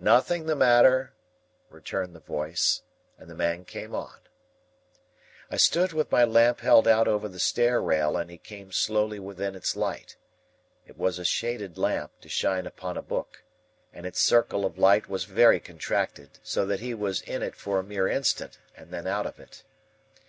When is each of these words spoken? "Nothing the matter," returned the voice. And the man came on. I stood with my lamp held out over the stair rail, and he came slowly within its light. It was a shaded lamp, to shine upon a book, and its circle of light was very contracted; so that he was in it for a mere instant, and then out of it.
"Nothing 0.00 0.46
the 0.46 0.56
matter," 0.56 1.12
returned 1.70 2.12
the 2.12 2.18
voice. 2.18 2.82
And 3.16 3.30
the 3.30 3.34
man 3.36 3.64
came 3.64 3.94
on. 3.94 4.18
I 5.52 5.56
stood 5.56 5.92
with 5.92 6.10
my 6.10 6.24
lamp 6.24 6.58
held 6.62 6.88
out 6.88 7.06
over 7.06 7.28
the 7.28 7.38
stair 7.38 7.80
rail, 7.80 8.16
and 8.16 8.28
he 8.28 8.38
came 8.38 8.72
slowly 8.72 9.20
within 9.20 9.54
its 9.54 9.76
light. 9.76 10.16
It 10.88 10.98
was 10.98 11.20
a 11.20 11.24
shaded 11.24 11.78
lamp, 11.78 12.10
to 12.22 12.28
shine 12.28 12.66
upon 12.66 12.96
a 12.96 13.02
book, 13.02 13.44
and 13.92 14.04
its 14.04 14.20
circle 14.20 14.64
of 14.64 14.78
light 14.78 15.08
was 15.08 15.26
very 15.26 15.60
contracted; 15.60 16.40
so 16.42 16.66
that 16.66 16.80
he 16.80 16.92
was 16.92 17.20
in 17.22 17.40
it 17.44 17.54
for 17.54 17.78
a 17.78 17.84
mere 17.84 18.08
instant, 18.08 18.58
and 18.76 18.90
then 18.92 19.06
out 19.06 19.26
of 19.26 19.38
it. 19.38 19.62